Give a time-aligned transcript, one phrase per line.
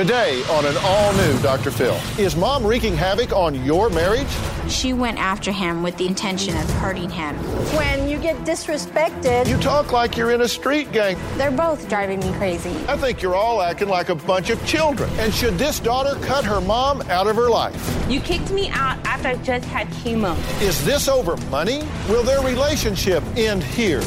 [0.00, 1.72] Today on an all new Dr.
[1.72, 1.98] Phil.
[2.16, 4.28] Is mom wreaking havoc on your marriage?
[4.68, 7.34] She went after him with the intention of hurting him.
[7.76, 11.16] When you get disrespected, You talk like you're in a street gang.
[11.36, 12.70] They're both driving me crazy.
[12.86, 15.10] I think you're all acting like a bunch of children.
[15.18, 18.06] And should this daughter cut her mom out of her life?
[18.08, 20.36] You kicked me out after I just had chemo.
[20.62, 21.82] Is this over money?
[22.08, 24.02] Will their relationship end here?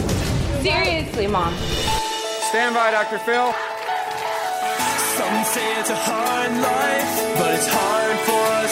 [0.62, 1.54] Seriously, Mom.
[2.48, 3.20] Stand by, Dr.
[3.20, 3.54] Phil.
[5.24, 8.63] Some say it's a hard life, but it's hard for us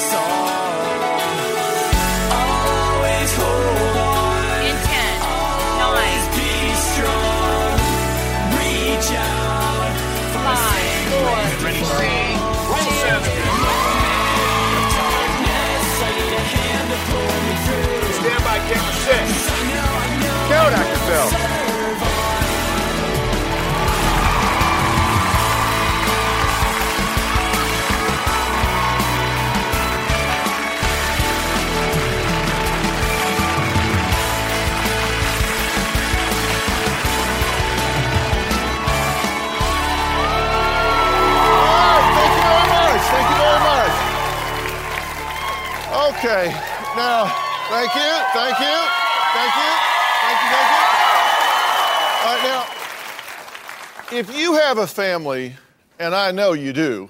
[54.71, 55.53] have a family,
[55.99, 57.09] and I know you do,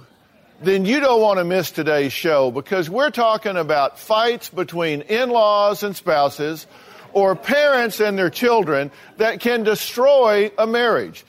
[0.64, 5.30] then you don't want to miss today's show because we're talking about fights between in
[5.30, 6.66] laws and spouses
[7.14, 11.24] or parents and their children that can destroy a marriage.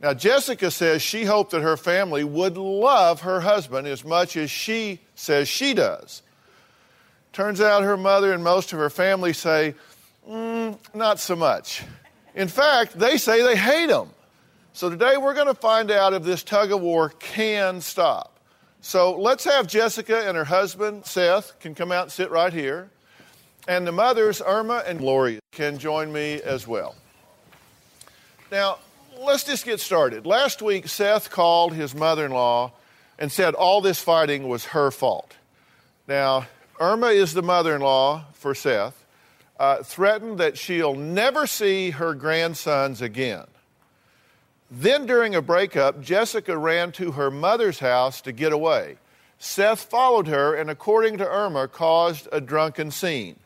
[0.00, 4.52] Now, Jessica says she hoped that her family would love her husband as much as
[4.52, 6.22] she says she does.
[7.32, 9.74] Turns out her mother and most of her family say,
[10.30, 11.82] "Mm, not so much.
[12.36, 14.13] In fact, they say they hate him.
[14.76, 18.40] So today we're going to find out if this tug of war can stop.
[18.80, 22.90] So let's have Jessica and her husband, Seth, can come out and sit right here.
[23.68, 26.96] And the mothers, Irma and Gloria, can join me as well.
[28.50, 28.80] Now,
[29.20, 30.26] let's just get started.
[30.26, 32.72] Last week, Seth called his mother in law
[33.16, 35.36] and said all this fighting was her fault.
[36.08, 36.48] Now,
[36.80, 39.04] Irma is the mother in law for Seth,
[39.56, 43.44] uh, threatened that she'll never see her grandsons again.
[44.70, 48.96] Then, during a breakup, Jessica ran to her mother's house to get away.
[49.38, 53.36] Seth followed her and, according to Irma, caused a drunken scene.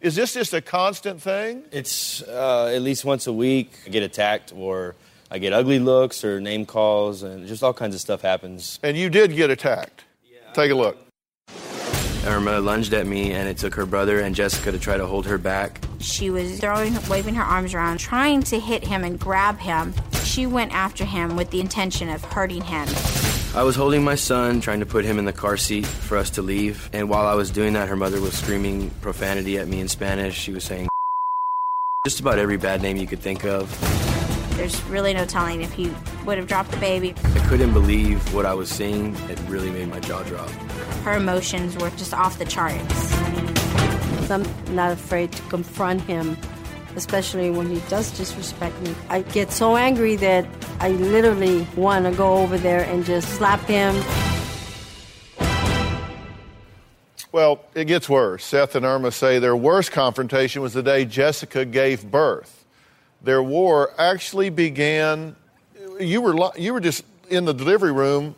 [0.00, 1.64] Is this just a constant thing?
[1.72, 3.72] It's uh, at least once a week.
[3.84, 4.94] I get attacked, or
[5.30, 8.78] I get ugly looks, or name calls, and just all kinds of stuff happens.
[8.82, 10.04] And you did get attacked.
[10.54, 10.96] Take a look.
[12.24, 15.26] Irma lunged at me, and it took her brother and Jessica to try to hold
[15.26, 15.80] her back.
[16.00, 19.94] She was throwing, waving her arms around, trying to hit him and grab him.
[20.30, 22.86] She went after him with the intention of hurting him.
[23.52, 26.30] I was holding my son, trying to put him in the car seat for us
[26.30, 26.88] to leave.
[26.92, 30.38] And while I was doing that, her mother was screaming profanity at me in Spanish.
[30.38, 30.88] She was saying
[32.06, 33.76] just about every bad name you could think of.
[34.56, 35.92] There's really no telling if he
[36.24, 37.12] would have dropped the baby.
[37.24, 39.16] I couldn't believe what I was seeing.
[39.28, 40.48] It really made my jaw drop.
[41.02, 43.12] Her emotions were just off the charts.
[44.30, 44.46] I'm
[44.76, 46.36] not afraid to confront him,
[46.96, 48.94] especially when he does disrespect me.
[49.08, 50.46] I get so angry that
[50.80, 53.94] I literally want to go over there and just slap him.
[57.32, 58.44] Well, it gets worse.
[58.44, 62.64] Seth and Irma say their worst confrontation was the day Jessica gave birth.
[63.22, 65.36] Their war actually began.
[66.00, 68.34] You were you were just in the delivery room,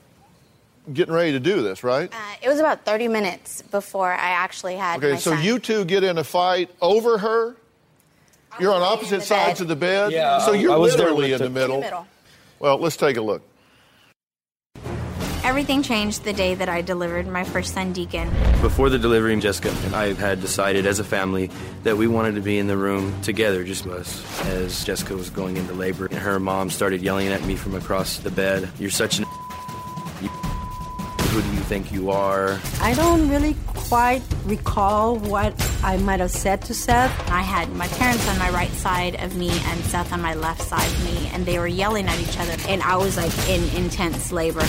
[0.92, 2.12] getting ready to do this, right?
[2.12, 5.42] Uh, it was about 30 minutes before I actually had Okay, my so son.
[5.42, 7.56] you two get in a fight over her.
[8.60, 9.62] You're on opposite sides bed.
[9.62, 10.12] of the bed.
[10.12, 11.76] Yeah, so you're I was literally in the the- middle.
[11.76, 12.06] In the middle.
[12.58, 13.42] Well, let's take a look.
[15.44, 18.30] Everything changed the day that I delivered my first son, Deacon.
[18.62, 21.50] Before the delivery, Jessica and I had decided as a family
[21.82, 25.56] that we wanted to be in the room together, just us, as Jessica was going
[25.56, 26.06] into labor.
[26.06, 29.26] And her mom started yelling at me from across the bed, You're such an.
[31.32, 32.60] You, who do you think you are?
[32.80, 37.10] I don't really quite recall what I might have said to Seth.
[37.30, 40.62] I had my parents on my right side of me and Seth on my left
[40.62, 43.62] side of me, and they were yelling at each other, and I was like in
[43.76, 44.66] intense labor.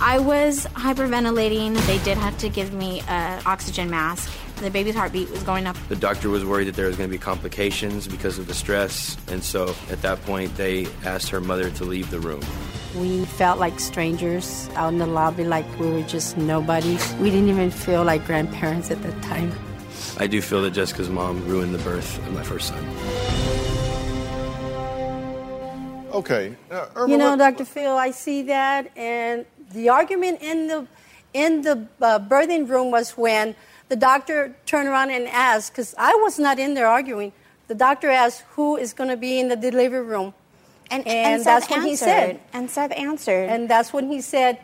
[0.00, 1.74] I was hyperventilating.
[1.86, 4.30] They did have to give me an oxygen mask.
[4.56, 5.76] The baby's heartbeat was going up.
[5.88, 9.16] The doctor was worried that there was going to be complications because of the stress,
[9.28, 12.40] and so at that point, they asked her mother to leave the room.
[12.96, 16.96] We felt like strangers out in the lobby, like we were just nobody.
[17.20, 19.52] We didn't even feel like grandparents at that time.
[20.18, 22.82] I do feel that Jessica's mom ruined the birth of my first son.
[26.12, 26.56] Okay.
[26.70, 27.66] Uh, Irma, You know, what- Dr.
[27.66, 30.86] Phil, I see that, and the argument in the
[31.34, 33.54] in the uh, birthing room was when
[33.88, 37.32] the doctor turned around and asked, because I was not in there arguing.
[37.68, 40.34] The doctor asked who is going to be in the delivery room,
[40.90, 42.04] And, and, Seth that's when he answered.
[42.04, 43.48] said, And Seth answered.
[43.50, 44.58] and that's when he said,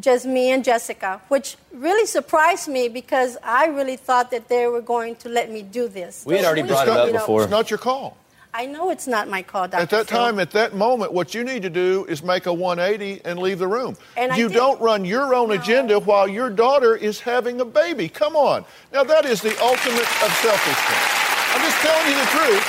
[0.00, 4.80] just me and Jessica, which really surprised me because I really thought that they were
[4.80, 6.24] going to let me do this.
[6.26, 7.42] We had already It's brought it up before.
[7.42, 8.16] It's not your call.
[8.56, 9.82] I know it's not my call, Dr.
[9.82, 10.18] At that Phil.
[10.18, 13.58] time, at that moment, what you need to do is make a 180 and leave
[13.58, 13.98] the room.
[14.16, 18.08] And you don't run your own agenda while your daughter is having a baby.
[18.08, 18.64] Come on.
[18.94, 21.04] Now, that is the ultimate of selfishness.
[21.52, 22.64] I'm just telling you the truth.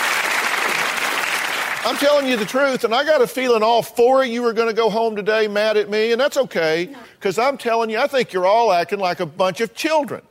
[1.85, 4.51] I'm telling you the truth, and I got a feeling all four of you are
[4.51, 7.97] going to go home today mad at me, and that's okay, because I'm telling you,
[7.97, 10.21] I think you're all acting like a bunch of children.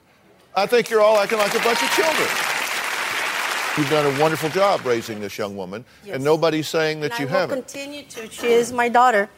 [0.55, 2.29] I think you're all acting like a bunch of children.
[3.77, 6.15] You've done a wonderful job raising this young woman, Yes.
[6.17, 7.69] and nobody's saying that and you I will haven't.
[7.69, 8.31] continue to.
[8.31, 9.29] She is my daughter,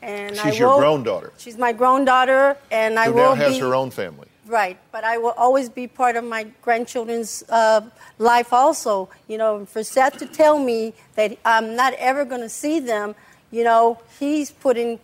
[0.00, 1.30] and I She's your will- grown daughter.
[1.36, 4.28] She's my grown daughter, and I Who will now has be her own family.
[4.46, 4.78] right.
[4.92, 7.82] But I will always be part of my grandchildren's uh,
[8.18, 8.50] life.
[8.54, 12.80] Also, you know, for Seth to tell me that I'm not ever going to see
[12.80, 13.14] them,
[13.50, 15.00] you know, he's putting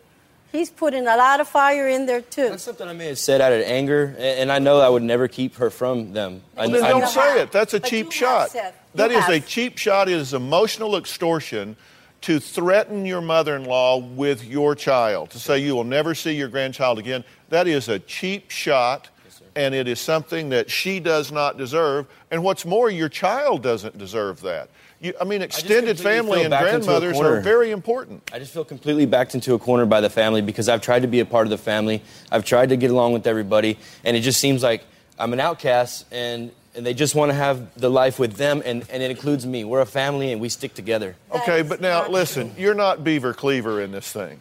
[0.50, 2.48] he's putting a lot of fire in there too.
[2.48, 5.28] That's something I may have said out of anger, and I know I would never
[5.28, 6.40] keep her from them.
[6.56, 7.52] I, then I- don't say it.
[7.52, 8.40] That's a But cheap you shot.
[8.40, 8.77] have, Seth.
[8.94, 10.08] That You is a cheap shot.
[10.08, 11.76] It is emotional extortion
[12.22, 16.32] to threaten your mother in law with your child, to say you will never see
[16.32, 17.24] your grandchild again.
[17.48, 19.08] That is a cheap shot,
[19.54, 22.06] and it is something that she does not deserve.
[22.30, 24.68] And what's more, your child doesn't deserve that.
[25.00, 27.40] You, I mean, extended completely family feel and backed into a grandmothers are corner.
[27.40, 28.28] very important.
[28.32, 31.08] I just feel completely backed into a corner by the family because I've tried to
[31.08, 32.02] be a part of the family.
[32.32, 34.82] I've tried to get along with everybody, and it just seems like
[35.16, 38.88] I'm an outcast, and, and they just want to have the life with them, and,
[38.88, 39.64] and it includes me.
[39.64, 41.16] We're a family, and we stick together.
[41.32, 44.38] Okay, but now not listen, you're not Beaver Cleaver in this thing.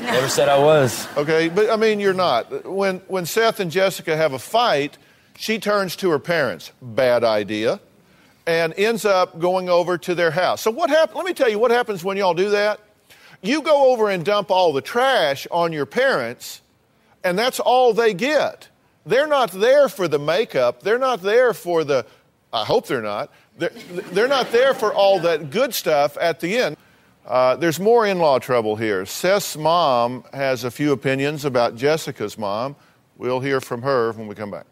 [0.00, 1.08] Never said I was.
[1.16, 2.64] Okay, but I mean, you're not.
[2.64, 4.96] When, when Seth and Jessica have a fight,
[5.36, 6.70] she turns to her parents.
[6.80, 7.80] Bad idea.
[8.46, 10.60] And ends up going over to their house.
[10.62, 11.16] So, what happened?
[11.16, 12.78] Let me tell you what happens when y'all do that.
[13.42, 16.60] You go over and dump all the trash on your parents,
[17.24, 18.68] and that's all they get.
[19.06, 20.82] They're not there for the makeup.
[20.82, 22.06] They're not there for the,
[22.52, 23.30] I hope they're not.
[23.56, 23.70] They're,
[24.12, 26.76] they're not there for all that good stuff at the end.
[27.26, 29.06] Uh, there's more in law trouble here.
[29.06, 32.76] Seth's mom has a few opinions about Jessica's mom.
[33.16, 34.66] We'll hear from her when we come back.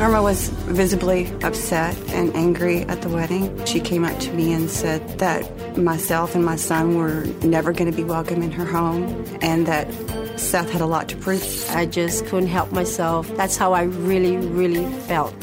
[0.00, 3.62] Irma was visibly upset and angry at the wedding.
[3.66, 7.90] She came up to me and said that myself and my son were never going
[7.90, 9.92] to be welcome in her home and that
[10.40, 11.42] Seth had a lot to prove.
[11.68, 13.28] I just couldn't help myself.
[13.36, 15.34] That's how I really, really felt.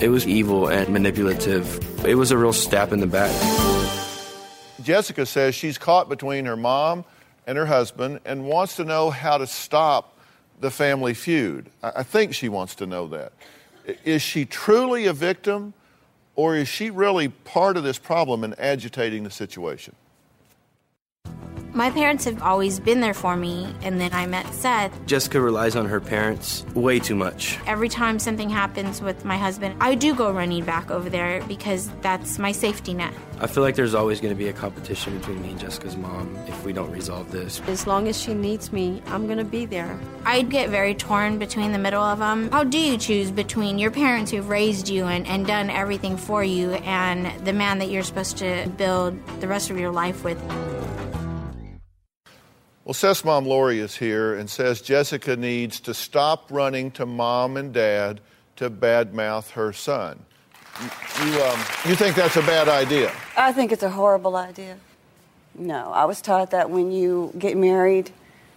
[0.00, 2.06] It was evil and manipulative.
[2.06, 3.34] It was a real stab in the back.
[4.84, 7.04] Jessica says she's caught between her mom
[7.44, 10.16] and her husband and wants to know how to stop
[10.60, 11.70] the family feud.
[11.82, 13.32] I I think she wants to know that.
[14.04, 15.74] Is she truly a victim,
[16.34, 19.94] or is she really part of this problem and agitating the situation?
[21.72, 25.06] My parents have always been there for me, and then I met Seth.
[25.06, 27.60] Jessica relies on her parents way too much.
[27.64, 31.88] Every time something happens with my husband, I do go running back over there because
[32.00, 33.14] that's my safety net.
[33.38, 36.36] I feel like there's always going to be a competition between me and Jessica's mom
[36.48, 37.62] if we don't resolve this.
[37.68, 39.96] As long as she needs me, I'm going to be there.
[40.24, 42.50] I'd get very torn between the middle of them.
[42.50, 46.42] How do you choose between your parents who've raised you and, and done everything for
[46.42, 50.38] you and the man that you're supposed to build the rest of your life with?
[52.84, 57.56] Well, Seth's mom, Lori, is here and says Jessica needs to stop running to mom
[57.56, 58.20] and dad
[58.56, 60.18] to badmouth her son.
[60.80, 63.12] You, you, um, you think that's a bad idea?
[63.36, 64.76] I think it's a horrible idea.
[65.54, 68.10] No, I was taught that when you get married,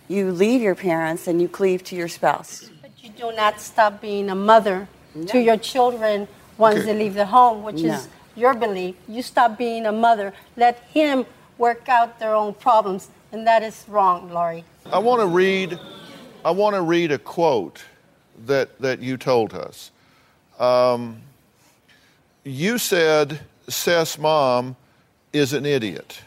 [0.07, 2.69] you leave your parents and you cleave to your spouse.
[2.81, 4.87] But you do not stop being a mother
[5.27, 6.27] to your children
[6.57, 6.85] once Okay.
[6.85, 7.95] they leave the home, which No.
[7.95, 8.95] is your belief.
[9.07, 10.33] You stop being a mother.
[10.55, 11.25] Let him
[11.57, 13.09] work out their own problems.
[13.33, 14.63] And that is wrong, Lori.
[14.91, 15.79] I want to read
[16.45, 17.83] I want to read a quote
[18.45, 19.91] that, that you told us.
[20.59, 21.21] Um,
[22.43, 24.75] you said Seth's mom
[25.31, 26.19] is an idiot.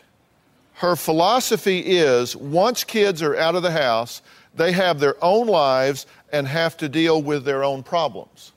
[0.75, 4.23] Her philosophy is once kids are out of the house,
[4.55, 8.53] they have their own lives and have to deal with their own problems.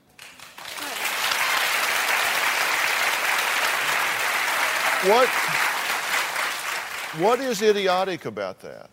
[5.05, 5.29] What,
[7.17, 8.89] what is idiotic about that?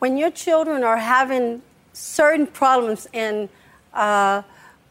[0.00, 1.62] when your children are having
[1.92, 3.48] certain problems and
[3.94, 4.42] uh,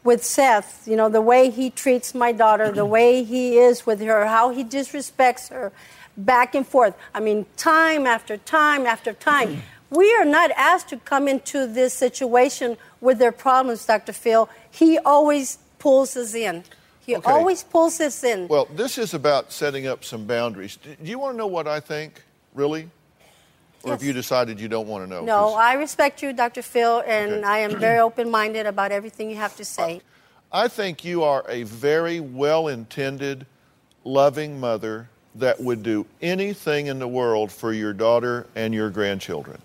[0.04, 4.00] with Seth, you know, the way he treats my daughter, the way he is with
[4.00, 5.72] her, how he disrespects her,
[6.16, 6.94] back and forth.
[7.12, 9.62] I mean, time after time after time.
[9.92, 14.12] We are not asked to come into this situation with their problems, Dr.
[14.12, 14.48] Phil.
[14.70, 16.62] He always pulls us in.
[17.10, 17.32] He Okay.
[17.32, 18.46] always pulls this in.
[18.46, 20.76] Well, this is about setting up some boundaries.
[20.76, 22.22] Do you want to know what I think,
[22.54, 22.88] really?
[23.82, 25.24] Or have you decided you don't want to know?
[25.24, 26.62] no, 'Cause I respect you, Dr.
[26.62, 27.42] Phil, and Okay.
[27.42, 30.02] I am very open minded about everything you have to say.
[30.52, 33.44] I think you are a very well intended,
[34.04, 39.60] loving mother that would do anything in the world for your daughter and your grandchildren.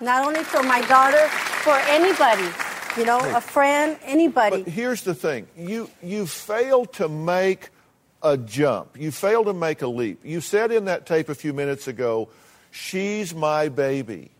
[0.00, 1.26] Not only for my daughter,
[1.64, 2.48] for anybody,
[2.96, 4.62] you know, a friend, anybody.
[4.62, 7.70] But here's the thing you, you failed to make
[8.22, 10.20] a jump, you failed to make a leap.
[10.24, 12.28] You said in that tape a few minutes ago,
[12.72, 14.30] She's my baby.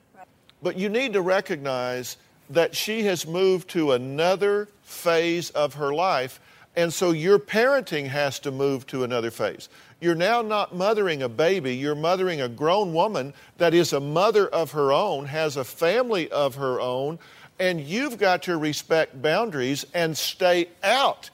[0.62, 2.16] But you need to recognize
[2.48, 6.40] that she has moved to another phase of her life,
[6.74, 9.68] and so your parenting has to move to another phase.
[10.00, 14.48] You're now not mothering a baby, you're mothering a grown woman that is a mother
[14.48, 17.18] of her own, has a family of her own,
[17.62, 21.30] and you've got to respect boundaries and stay out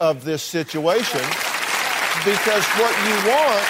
[0.00, 1.20] of this situation
[2.24, 3.66] because what you want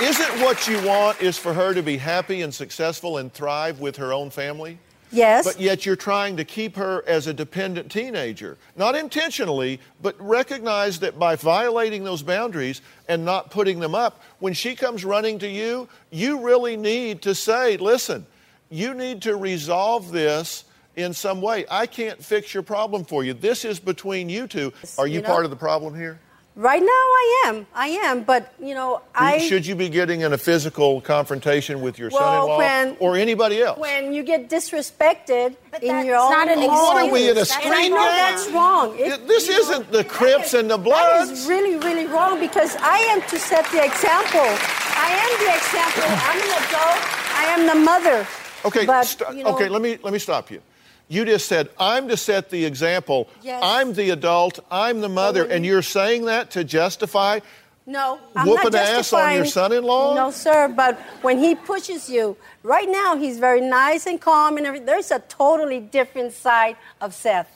[0.00, 3.98] isn't what you want is for her to be happy and successful and thrive with
[3.98, 4.78] her own family?
[5.12, 5.44] Yes.
[5.44, 8.56] But yet you're trying to keep her as a dependent teenager.
[8.76, 14.54] Not intentionally, but recognize that by violating those boundaries and not putting them up, when
[14.54, 18.24] she comes running to you, you really need to say, listen,
[18.70, 20.64] you need to resolve this
[20.96, 21.64] in some way.
[21.70, 23.34] I can't fix your problem for you.
[23.34, 24.72] This is between you two.
[24.98, 26.18] Are you, You know- part of the problem here?
[26.56, 27.66] Right now, I am.
[27.74, 28.22] I am.
[28.24, 29.38] But, you know, I.
[29.38, 33.62] Should you be getting in a physical confrontation with your Well, son-in-law when- or anybody
[33.62, 33.78] else?
[33.78, 36.68] When you get disrespected in that's your own not an home.
[36.68, 38.98] What are we in a That's And I know that's wrong.
[38.98, 41.30] It- It- this isn't the Crips and the That Bloods.
[41.30, 44.40] is really, really wrong because I am to set the example.
[44.42, 46.02] I am the example.
[46.28, 47.00] I'm an adult.
[47.38, 48.26] I am the mother.
[48.64, 49.68] Okay, But, st- you know- okay.
[49.68, 50.60] Let me let me stop you.
[51.08, 53.28] You just said I'm to set the example.
[53.42, 53.60] Yes.
[53.64, 54.60] I'm the adult.
[54.70, 57.40] I'm the mother, and you- you're saying that to justify.
[57.86, 60.14] No, I'm Whooping not ass on your son-in-law?
[60.14, 60.68] No, sir.
[60.68, 64.86] But when he pushes you, right now he's very nice and calm and everything.
[64.86, 67.48] There's a totally different side of Seth.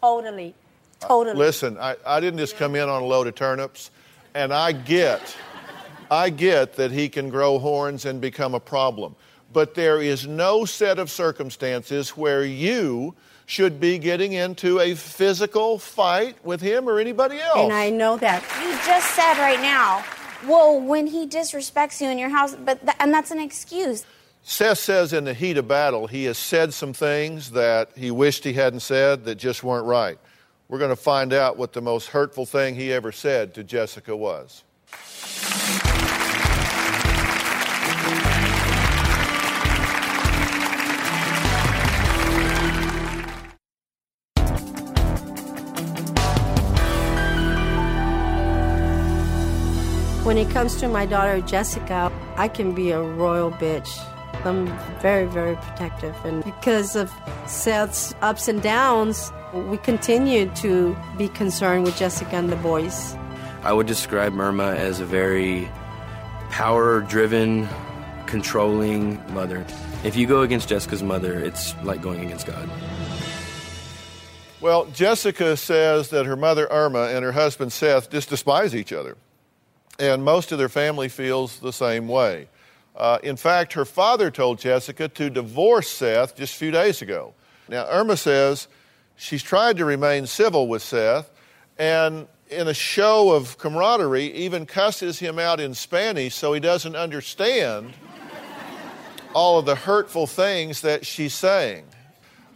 [0.00, 0.54] Totally,
[1.02, 1.36] uh, totally.
[1.36, 3.90] Listen, I, I didn't just come in on a load of turnips,
[4.34, 5.36] and I get,
[6.10, 9.14] I get that he can grow horns and become a problem.
[9.52, 13.14] But there is no set of circumstances where you
[13.46, 17.58] should be getting into a physical fight with him or anybody else.
[17.58, 18.42] and I know that.
[18.60, 20.04] You just said right now,
[20.46, 24.04] well, when he disrespects you in your house, but th- and that's an excuse.
[24.42, 28.44] Seth says in the heat of battle, he has said some things that he wished
[28.44, 30.18] he hadn't said that just weren't right.
[30.68, 34.16] We're going to find out what the most hurtful thing he ever said to Jessica
[34.16, 34.64] was.
[50.26, 53.88] When it comes to my daughter Jessica, I can be a royal bitch.
[54.44, 54.66] I'm
[54.98, 56.16] very, very protective.
[56.24, 57.12] And because of
[57.46, 63.14] Seth's ups and downs, we continue to be concerned with Jessica and the boys.
[63.62, 65.70] I would describe Myrma as a very
[66.50, 67.68] power driven,
[68.26, 69.64] controlling mother.
[70.02, 72.68] If you go against Jessica's mother, it's like going against God.
[74.60, 79.16] Well, Jessica says that her mother Irma and her husband Seth just despise each other.
[79.98, 82.48] And most of their family feels the same way.
[82.94, 87.34] Uh, in fact, her father told Jessica to divorce Seth just a few days ago.
[87.68, 88.68] Now, Irma says
[89.16, 91.30] she's tried to remain civil with Seth,
[91.78, 96.96] and in a show of camaraderie, even cusses him out in Spanish so he doesn't
[96.96, 97.92] understand
[99.34, 101.84] all of the hurtful things that she's saying.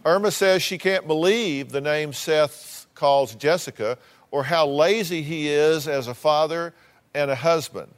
[0.05, 3.97] Irma says she can't believe the name Seth calls Jessica
[4.31, 6.73] or how lazy he is as a father
[7.13, 7.91] and a husband.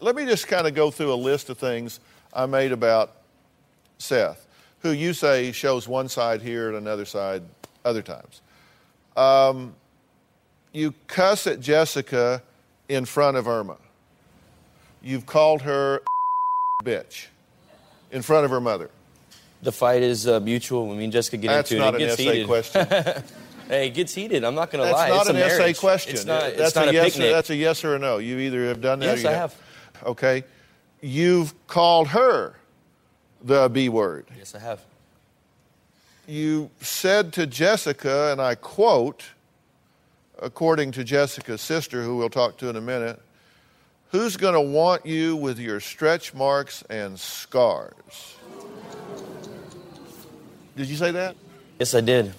[0.00, 2.00] Let me just kind of go through a list of things
[2.32, 3.12] I made about
[3.98, 4.46] Seth,
[4.80, 7.42] who you say shows one side here and another side
[7.84, 8.40] other times.
[9.16, 9.74] Um,
[10.72, 12.42] you cuss at Jessica
[12.88, 13.76] in front of Irma.
[15.02, 16.02] You've called her
[16.84, 17.26] bitch
[18.10, 18.90] in front of her mother.
[19.62, 20.88] The fight is uh, mutual.
[20.88, 22.46] When me and Jessica get That's into not it, it an gets essay heated.
[22.46, 23.22] question.
[23.68, 24.44] hey, it gets heated.
[24.44, 25.08] I'm not going to That's lie.
[25.08, 26.14] not it's an essay question.
[26.14, 27.12] It's not, that's it's not a, a, yes.
[27.12, 27.32] picnic.
[27.32, 28.18] That's a yes or a no.
[28.18, 29.06] You either have done that.
[29.06, 29.54] Yes, or you I have.
[30.04, 30.44] Okay.
[31.00, 32.54] You've called her
[33.42, 34.26] the B word.
[34.36, 34.82] Yes, I have.
[36.26, 39.24] You said to Jessica, and I quote,
[40.40, 43.20] according to Jessica's sister, who we'll talk to in a minute,
[44.10, 48.36] who's going to want you with your stretch marks and scars?
[50.76, 51.36] Did you say that?
[51.78, 52.32] Yes, I did.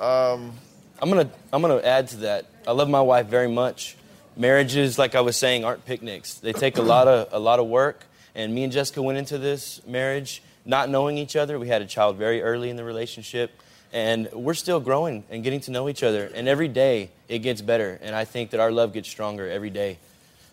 [0.00, 0.52] Um,
[1.00, 2.46] I'm gonna I'm gonna add to that.
[2.66, 3.96] I love my wife very much.
[4.36, 6.34] Marriages, like I was saying, aren't picnics.
[6.34, 8.04] They take a lot of a lot of work.
[8.34, 11.58] And me and Jessica went into this marriage not knowing each other.
[11.58, 13.52] We had a child very early in the relationship,
[13.92, 16.30] and we're still growing and getting to know each other.
[16.34, 17.98] And every day it gets better.
[18.02, 19.98] And I think that our love gets stronger every day.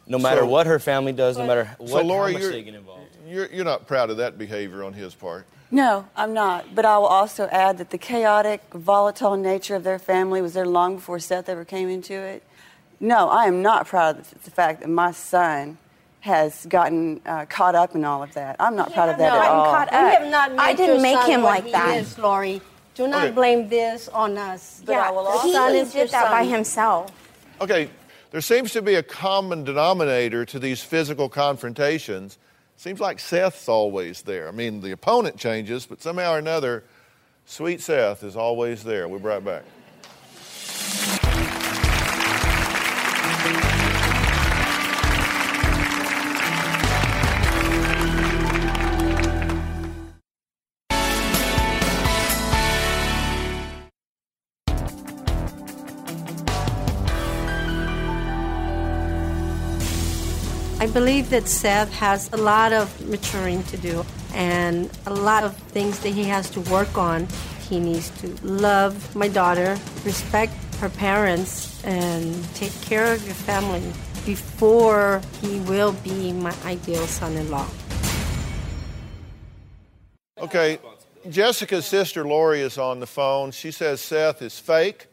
[0.05, 2.51] No matter So- what her family does, no matter what so, Lori, how much you're,
[2.51, 3.07] they get involved.
[3.27, 5.45] you're, you're not proud of that behavior on his part.
[5.71, 6.75] No, I'm not.
[6.75, 10.65] But I will also add that the chaotic, volatile nature of their family was there
[10.67, 12.43] long before Seth ever came into it.
[12.99, 15.77] No, I am not proud of the fact that my son
[16.19, 18.57] has gotten uh, caught up in all of that.
[18.59, 20.05] I'm not proud of that no, at all.
[20.07, 21.97] We have not made I didn't your make son him like he that.
[21.97, 22.61] Is, Lori.
[22.93, 23.31] Do not Okay.
[23.33, 24.83] blame this on us.
[24.85, 27.09] But I will also- he Son is did that by himself.
[27.61, 27.89] Okay,
[28.31, 32.37] there seems to be a common denominator to these physical confrontations.
[32.81, 34.47] Seems like Seth's always there.
[34.47, 36.83] I mean, the opponent changes, but somehow or another,
[37.45, 39.07] sweet Seth is always there.
[39.07, 39.61] We'll be right back.
[60.81, 65.55] I believe that Seth has a lot of maturing to do and a lot of
[65.55, 67.27] things that he has to work on.
[67.69, 73.83] He needs to love my daughter, respect her parents, and take care of your family
[74.25, 77.67] before he will be my ideal son in law.
[80.39, 80.79] Okay,
[81.29, 83.51] Jessica's sister Lori is on the phone.
[83.51, 85.05] She says Seth is fake,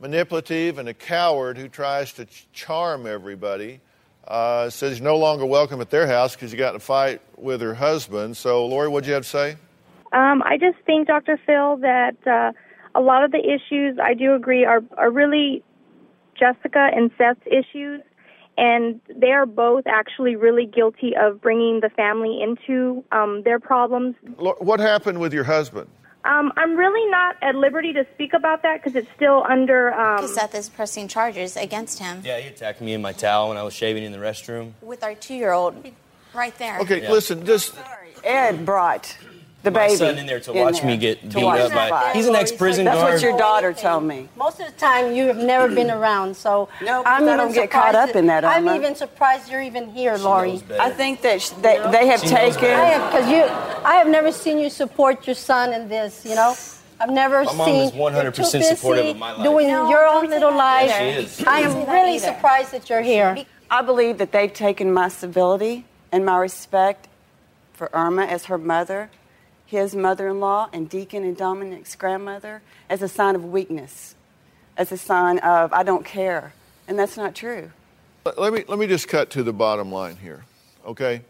[0.00, 3.82] manipulative, and a coward who tries to ch- charm everybody.
[4.28, 7.22] Uh, says he's no longer welcome at their house because he got in a fight
[7.38, 8.36] with her husband.
[8.36, 9.56] So, Lori, what'd you have to say?
[10.12, 11.40] Um, I just think, Dr.
[11.46, 12.52] Phil, that uh,
[12.94, 15.62] a lot of the issues I do agree are are really
[16.38, 18.02] Jessica and Seth's issues,
[18.58, 24.14] and they are both actually really guilty of bringing the family into um, their problems.
[24.36, 25.88] What happened with your husband?
[26.24, 29.92] Um, I'm really not at liberty to speak about that because it's still under.
[29.94, 33.48] Um, Because Seth is pressing charges against him Yeah, he attacked me in my towel
[33.48, 34.72] when I was shaving in the restroom.
[34.82, 35.90] with our two-year-old
[36.34, 36.80] right there.
[36.80, 37.12] Okay, Yeah.
[37.12, 37.74] listen, just
[38.24, 39.16] Ed brought
[39.64, 39.96] the My baby.
[39.96, 42.96] son in there to watch me get to beat up by- he's an ex-prison guard.
[42.96, 43.14] That's guard.
[43.14, 44.28] what your daughter told me.
[44.36, 47.36] Most of the time, you have never been around, so No, I'm because I even
[47.38, 48.76] don't get caught surprised up in that, I'm Irma.
[48.76, 50.62] even surprised you're even here, Lori.
[50.78, 52.64] I think that sh- they, they have She taken.
[52.66, 53.42] I have, because you,
[53.84, 56.24] I have never seen you support your son in this.
[56.24, 56.54] You know,
[57.00, 57.82] I've never My mom seen.
[57.82, 59.42] is 100% you're too busy supportive of my life.
[59.42, 60.90] Doing No, your I own don't little life.
[60.92, 61.22] either.
[61.22, 61.44] She is.
[61.44, 62.26] I I don't say am really either.
[62.26, 63.44] surprised that you're here.
[63.70, 67.08] I believe that they've taken my civility and my respect
[67.74, 69.10] for Irma as her mother,
[69.68, 74.14] his mother-in-law, and Deacon and Dominic's grandmother as a sign of weakness,
[74.78, 76.54] as a sign of I don't care,
[76.88, 77.70] and that's not true.
[78.24, 80.46] Let me, let me just cut to the bottom line here,
[80.86, 81.20] okay?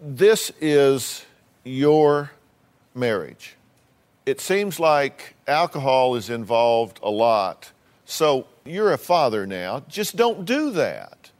[0.00, 1.26] This is
[1.64, 2.30] your
[2.94, 3.56] marriage.
[4.24, 7.72] It seems like alcohol is involved a lot.
[8.06, 9.84] So you're a father now.
[9.86, 11.30] Just don't do that.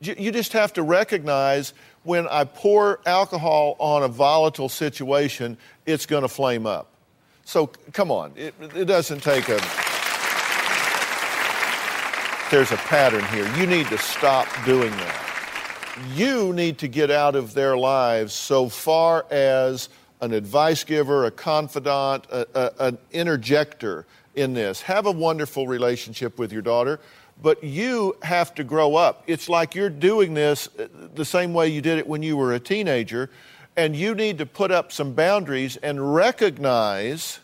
[0.00, 6.22] You just have to recognize when I pour alcohol on a volatile situation, it's going
[6.22, 6.88] to flame up.
[7.44, 9.60] So come on, it, it doesn't take a.
[12.50, 13.48] There's a pattern here.
[13.56, 15.26] You need to stop doing that.
[16.14, 19.88] You need to get out of their lives so far as
[20.20, 24.80] an advice giver, a confidant, a, a, an interjector in this.
[24.82, 27.00] Have a wonderful relationship with your daughter,
[27.42, 29.22] but you have to grow up.
[29.26, 32.52] It's like you're doing this uh, the same way you did it when you were
[32.52, 33.30] a teenager,
[33.76, 37.40] and you need to put up some boundaries and recognize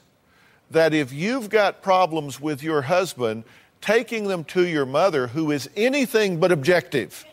[0.71, 3.45] that if you've got problems with your husband,
[3.81, 7.25] taking them to your mother, who is anything but objective,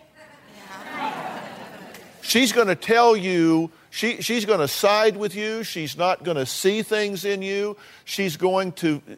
[2.21, 5.63] she's going to tell you She, she's going to side with you.
[5.63, 7.77] She's not going to see things in you.
[8.05, 9.13] She's going to uh,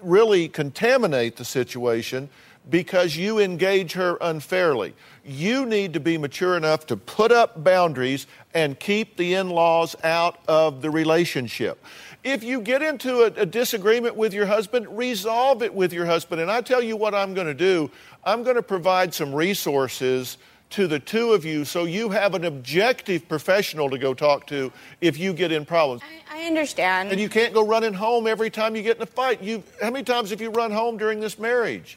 [0.00, 2.28] really contaminate the situation
[2.68, 4.94] because you engage her unfairly.
[5.24, 9.94] You need to be mature enough to put up boundaries and keep the in laws
[10.02, 11.84] out of the relationship.
[12.24, 16.40] If you get into a, a, disagreement with your husband, resolve it with your husband.
[16.40, 17.90] And I tell you what I'm going to do
[18.24, 20.36] I'm going to provide some resources
[20.70, 24.72] to the two of you so you have an objective professional to go talk to
[25.00, 26.02] if you get in problems.
[26.28, 27.12] I, I understand.
[27.12, 29.40] And you can't go running home every time you get in a fight.
[29.40, 31.96] You, how many times have you run home during this marriage?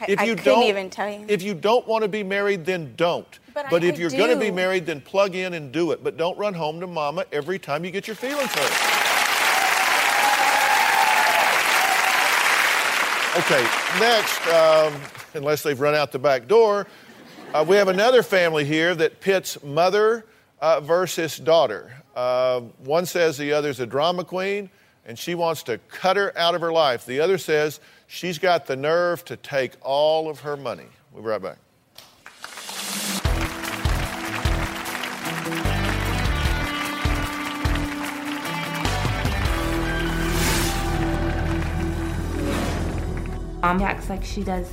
[0.00, 1.24] I, if you I couldn't even tell you.
[1.28, 3.38] If you don't want to be married, then don't.
[3.52, 4.16] But, but I, if you're do.
[4.16, 6.02] going to be married, then plug in and do it.
[6.02, 9.04] But don't run home to mama every time you get your feelings hurt.
[13.36, 13.66] Okay,
[13.98, 14.94] next, um,
[15.34, 16.86] unless they've run out the back door,
[17.52, 20.24] uh, we have another family here that pits mother
[20.60, 21.92] uh, versus daughter.
[22.14, 24.70] Uh, one says the other's a drama queen
[25.06, 27.04] and she wants to cut her out of her life.
[27.06, 30.86] The other says she's got the nerve to take all of her money.
[31.12, 31.58] We'll be right back.
[43.62, 44.70] Mom acts like she does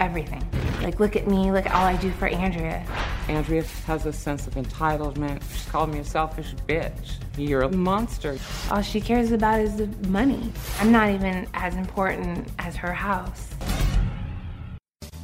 [0.00, 0.44] everything.
[0.82, 2.84] Like, look at me, look at all I do for Andrea.
[3.28, 5.42] Andrea has a sense of entitlement.
[5.52, 7.16] She's called me a selfish bitch.
[7.36, 8.38] You're a monster.
[8.70, 10.52] All she cares about is the money.
[10.78, 13.48] I'm not even as important as her house.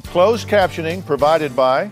[0.05, 1.91] Closed captioning provided by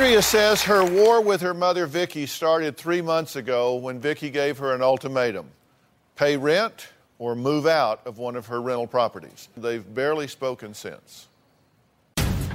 [0.00, 4.56] Andrea says her war with her mother Vicky started three months ago when Vicky gave
[4.56, 5.50] her an ultimatum
[6.16, 9.50] pay rent or move out of one of her rental properties.
[9.58, 11.28] They've barely spoken since.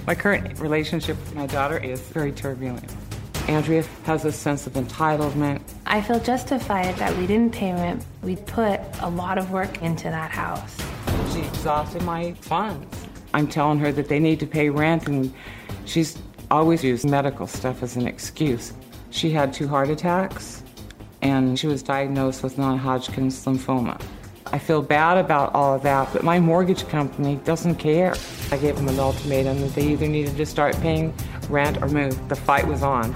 [0.08, 2.92] My current relationship with my daughter is very turbulent.
[3.48, 5.62] Andrea has a sense of entitlement.
[5.86, 8.04] I feel justified that we didn't pay rent.
[8.24, 10.76] We put a lot of work into that house.
[11.32, 13.06] She exhausted my funds.
[13.36, 15.32] I'm telling her that they need to pay rent, and
[15.86, 16.18] she's
[16.52, 18.74] always used medical stuff as an excuse.
[19.10, 20.64] She had two heart attacks,
[21.22, 24.02] and she was diagnosed with non Hodgkin's lymphoma.
[24.48, 28.16] I feel bad about all of that, but my mortgage company doesn't care.
[28.52, 31.14] I gave them an ultimatum that they either needed to start paying
[31.50, 32.30] rent or move.
[32.30, 33.14] The fight was on.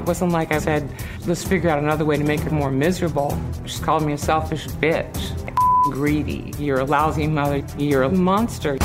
[0.00, 0.88] It wasn't like I said,
[1.26, 3.38] let's figure out another way to make her more miserable.
[3.66, 5.32] She called me a selfish bitch.
[5.92, 6.52] Greedy.
[6.58, 7.62] You're a lousy mother.
[7.78, 8.78] You're a monster.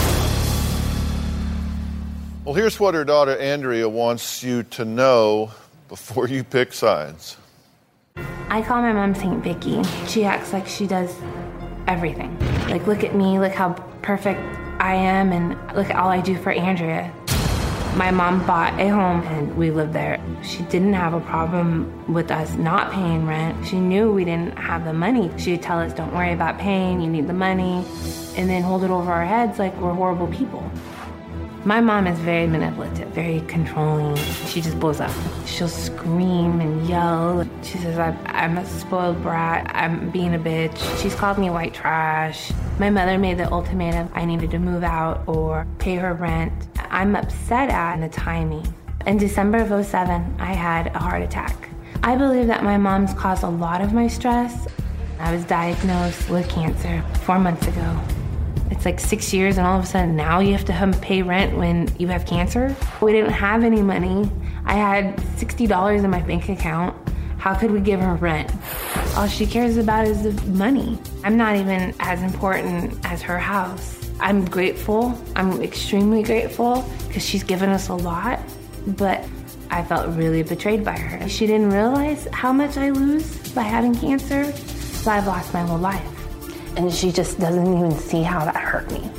[2.43, 5.51] Well, here's what her daughter Andrea wants you to know
[5.89, 7.38] before you pick sides.
[8.49, 9.84] I call my mom Saint Vicky.
[10.08, 11.15] She acts like she does
[11.88, 12.36] everything.
[12.67, 14.39] Like, look at me, look how perfect
[14.80, 17.13] I am, and look at all I do for Andrea.
[17.95, 20.19] My mom bought a home and we lived there.
[20.41, 23.67] She didn't have a problem with us not paying rent.
[23.67, 25.30] She knew we didn't have the money.
[25.38, 27.86] She'd tell us, don't worry about paying, you need the money,
[28.36, 30.67] and then hold it over our heads like we're horrible people.
[31.63, 34.15] My mom is very manipulative, very controlling.
[34.47, 35.12] She just blows up.
[35.45, 37.47] She'll scream and yell.
[37.62, 39.69] She says, I'm a spoiled brat.
[39.76, 40.76] I'm being a bitch.
[41.00, 42.52] She's called me white trash.
[42.80, 46.52] My mother made the ultimatum I needed to move out or pay her rent.
[46.89, 48.65] I'm upset at the timing.
[49.06, 51.69] In December of 07, I had a heart attack.
[52.02, 54.67] I believe that my mom's caused a lot of my stress.
[55.19, 58.02] I was diagnosed with cancer four months ago.
[58.82, 61.56] It's like six years, and all of a sudden now you have to pay rent
[61.56, 62.76] when you have cancer.
[63.00, 64.28] We didn't have any money.
[64.65, 66.98] I had $60 in my bank account.
[67.38, 68.52] How could we give her rent?
[69.15, 70.98] All she cares about is the money.
[71.24, 74.00] I'm not even as important as her house.
[74.20, 75.15] I'm grateful.
[75.36, 78.39] I'm extremely grateful because she's given us a lot,
[78.88, 79.24] but
[79.70, 81.30] I felt really betrayed by her.
[81.30, 85.78] She didn't realize how much I lose by having cancer, so I've lost my whole
[85.78, 86.21] life.
[86.78, 89.10] And she just doesn't even see how that hurt me.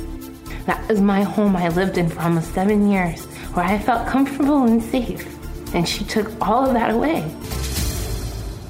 [0.65, 4.63] That was my home I lived in for almost seven years, where I felt comfortable
[4.63, 5.27] and safe.
[5.73, 7.29] And she took all of that away.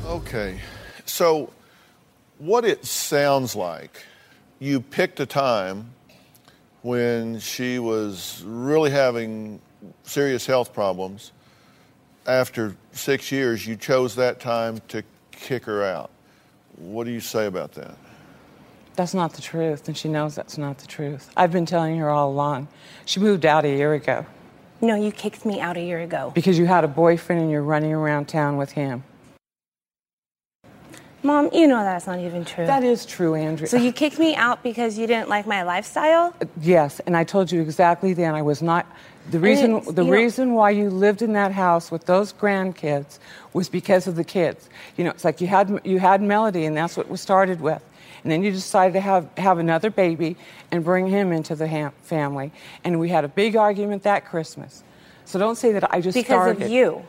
[0.05, 0.59] Okay.
[1.05, 1.51] So,
[2.39, 4.03] what it sounds like,
[4.59, 5.91] you picked a time
[6.81, 9.61] when she was really having
[10.03, 11.31] serious health problems.
[12.25, 16.09] After six years, you chose that time to kick her out.
[16.77, 17.95] What do you say about that?
[18.95, 21.31] That's not the truth, and she knows that's not the truth.
[21.35, 22.67] I've been telling her all along.
[23.05, 24.25] She moved out a year ago
[24.81, 26.31] No, you kicked me out a year ago.
[26.35, 29.03] because you had a boyfriend and you're running around town with him.
[31.25, 32.65] Mom, you know that's not even true.
[32.65, 33.67] That is true, Andrea.
[33.67, 36.33] So you kicked me out because you didn't like my lifestyle?
[36.41, 38.85] Uh, yes, and I told you exactly then I was not
[39.31, 43.19] the reason the you know- reason why you lived in that house with those grandkids
[43.53, 44.67] was because of the kids.
[44.97, 47.81] You know, it's like you had you had Melody and that's what was started with.
[48.23, 50.37] And then you decided to have have another baby
[50.71, 52.51] and bring him into the ham- family.
[52.83, 54.83] And we had a big argument that Christmas.
[55.25, 56.61] So don't say that I just because started.
[56.63, 57.03] of you.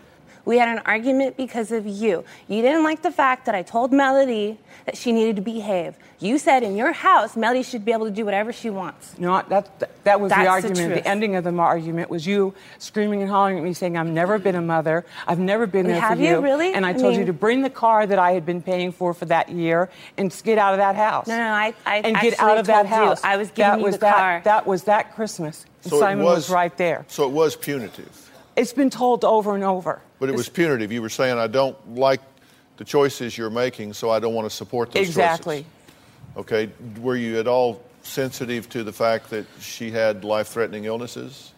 [0.44, 2.24] We had an argument because of you.
[2.48, 5.96] You didn't like the fact that I told Melody that she needed to behave.
[6.20, 9.18] You said in your house, Melody should be able to do whatever she wants.
[9.18, 10.92] No, that, that, that was That's the the argument.
[10.92, 11.04] truth.
[11.04, 14.38] The, ending of the argument was you screaming and hollering at me, saying, "I've never
[14.38, 15.04] been a mother.
[15.26, 16.72] I've never been there Have for you Have you, really?
[16.72, 19.12] And I I told you to bring the car that I had been paying for
[19.14, 21.26] for that year and get out of that house.
[21.26, 23.24] No, no, I, I and get out of that told you.
[23.24, 24.40] I was giving that you was the that, car.
[24.44, 25.66] That was that Christmas.
[25.82, 27.04] So Simon was, was- right there.
[27.08, 28.23] So it was punitive.
[28.56, 30.00] It's been told over and over.
[30.20, 30.92] But it was punitive.
[30.92, 32.20] You were saying, I don't like
[32.76, 35.58] the choices you're making, so I don't want to support those Exactly.
[35.58, 35.70] choices.
[36.36, 36.70] Okay.
[37.00, 41.52] Were you at all sensitive to the fact that she had life threatening illnesses?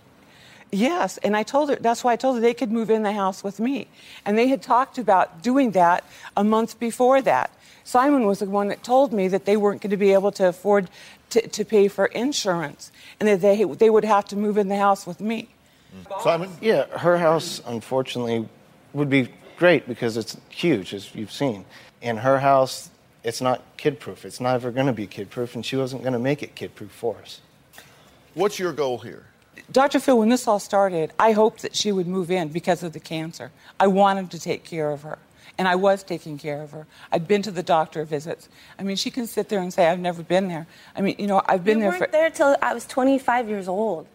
[0.73, 3.13] Yes, and I told her that's why I told her they could move in the
[3.13, 3.87] house with me.
[4.25, 6.05] And they had talked about doing that
[6.37, 7.51] a month before that.
[7.85, 10.49] Simon was the one that told me that they weren't going to be able to
[10.49, 10.91] afford
[11.31, 14.77] to, to pay for insurance and that they, they would have to move in the
[14.77, 15.49] house with me.
[16.05, 16.23] Mm-hmm.
[16.23, 16.51] Simon?
[16.61, 18.49] Yeah, her house, unfortunately,
[18.93, 21.65] would be great because it's huge, as you've seen.
[22.03, 22.91] In her house,
[23.25, 24.25] it's not kid proof.
[24.25, 26.75] It's never going to be kid proof, and she wasn't going to make it kid
[26.75, 27.41] proof for us.
[28.35, 29.27] What's your goal here?
[29.73, 29.99] Dr.
[29.99, 33.01] Phil, when this all started, I hoped that she would move in because of the
[33.01, 33.51] cancer.
[33.81, 35.19] I wanted to take care of her.
[35.59, 36.87] And I was taking care of her.
[37.11, 38.49] I'd been to the doctor visits.
[38.79, 40.67] I mean, she can sit there and say, I've never been there.
[40.95, 42.13] I mean, you know, I've been you there weren't for.
[42.13, 44.07] there till I was 25 years old.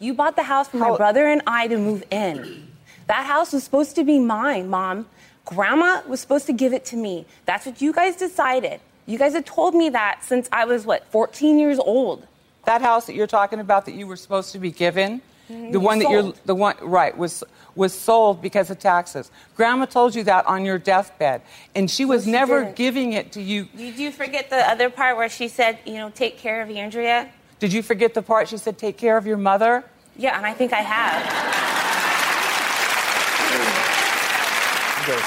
[0.00, 2.66] You bought the house for my brother and I to move in.
[3.06, 5.06] That house was supposed to be mine, Mom.
[5.44, 7.26] Grandma was supposed to give it to me.
[7.44, 8.80] That's what you guys decided.
[9.06, 12.26] You guys had told me that since I was, what, 14 years old.
[12.64, 15.72] That house that you're talking about that you were supposed to be given, Mhm.
[15.72, 16.38] the one that you're, Sold.
[16.46, 17.44] the one, right, was
[17.76, 19.30] was sold because of taxes.
[19.56, 21.40] Grandma told you that on your deathbed,
[21.74, 22.76] and she was she never didn't.
[22.76, 23.64] giving it to you.
[23.76, 27.28] Did you forget the other part where she said, you know, take care of Andrea?
[27.60, 29.84] Did you forget the part she said, "Take care of your mother"?
[30.16, 31.60] Yeah, and I think I have.
[35.02, 35.20] Okay.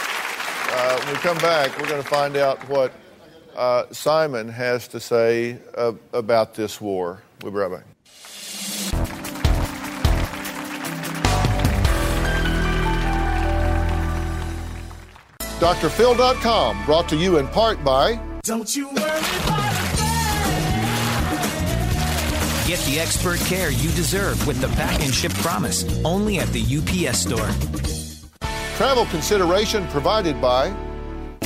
[0.76, 2.92] Uh, when we come back, we're going to find out what
[3.56, 7.22] uh, Simon has to say uh, about this war.
[7.42, 7.86] We'll be right back.
[15.60, 19.63] DrPhil.com, brought to you in part by Don't you worry
[22.74, 26.64] Get the expert care you deserve with the pack and ship promise only at the
[26.64, 27.48] UPS store.
[28.78, 30.76] Travel consideration provided by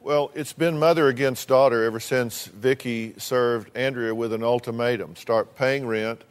[0.00, 5.54] Well, it's been mother against daughter ever since Vicky served Andrea with an ultimatum start
[5.54, 6.22] paying rent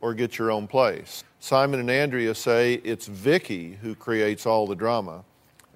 [0.00, 1.24] or get your own place.
[1.44, 5.22] Simon and Andrea say it's Vicky who creates all the drama.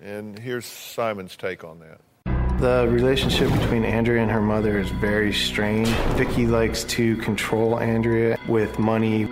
[0.01, 2.59] And here's Simon's take on that.
[2.59, 5.89] The relationship between Andrea and her mother is very strained.
[6.17, 9.27] Vicky likes to control Andrea with money.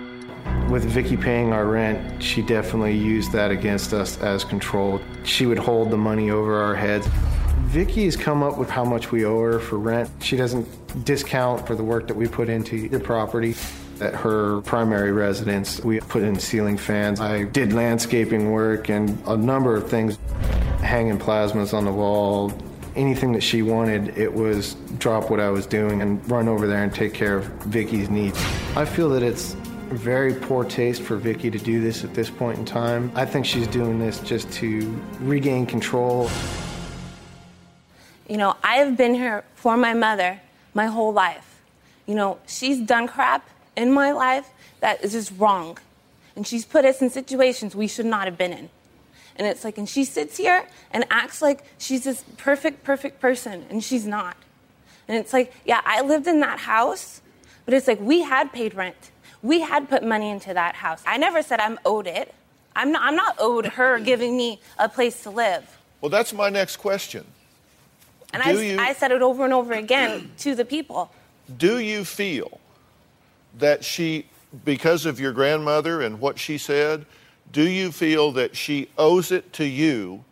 [0.69, 5.01] With Vicky paying our rent, she definitely used that against us as control.
[5.23, 7.07] She would hold the money over our heads.
[7.61, 10.07] Vicky has come up with how much we owe her for rent.
[10.21, 13.55] She doesn't discount for the work that we put into the property.
[13.99, 17.19] At her primary residence, we put in ceiling fans.
[17.19, 20.19] I did landscaping work and a number of things,
[20.81, 22.53] hanging plasmas on the wall.
[22.95, 26.83] Anything that she wanted, it was drop what I was doing and run over there
[26.83, 28.39] and take care of Vicky's needs.
[28.75, 29.53] I feel that it's
[29.89, 33.11] very poor taste for Vicky to do this at this point in time.
[33.15, 36.29] I think she's doing this just to regain control.
[38.27, 40.39] You know, I have been here for my mother
[40.73, 41.61] my whole life.
[42.05, 44.49] You know, she's done crap in my life
[44.81, 45.77] that is just wrong.
[46.35, 48.69] And she's put us in situations we should not have been in.
[49.37, 53.65] And it's like, and she sits here and acts like she's this perfect, perfect person,
[53.69, 54.35] and she's not.
[55.07, 57.21] And it's like, yeah, I lived in that house,
[57.65, 59.11] but it's like we had paid rent.
[59.43, 61.01] We had put money into that house.
[61.05, 62.33] I never said I'm owed it.
[62.75, 65.77] I'm not, I'm not owed her giving me a place to live.
[66.01, 67.25] Well, that's my next question.
[68.33, 71.11] And I, you- I said it over and over again to the people.
[71.57, 72.59] Do you feel
[73.57, 74.27] that she,
[74.65, 77.05] because of your grandmother and what she said,
[77.51, 80.23] do you feel that she owes it to you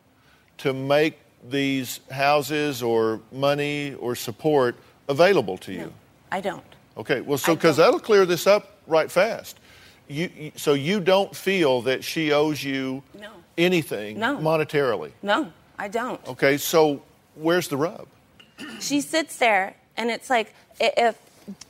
[0.60, 4.76] to make these houses or money or support
[5.08, 5.80] available to you?
[5.80, 5.94] No,
[6.32, 6.64] I don't.
[6.98, 9.60] Okay, well, so because that'll clear this up right fast.
[10.08, 13.32] You, so you don't feel that she owes you No.
[13.58, 14.38] anything No.
[14.38, 15.12] monetarily?
[15.24, 16.26] No, I don't.
[16.28, 17.02] Okay, so
[17.36, 18.08] where's the rub?
[18.80, 21.18] she sits there and it's like if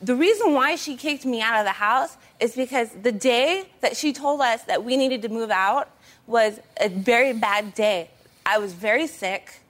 [0.01, 3.97] the reason why she kicked me out of the house is because the day that
[3.97, 5.89] she told us that we needed to move out
[6.27, 8.09] was a very bad day.
[8.45, 9.61] I was very sick.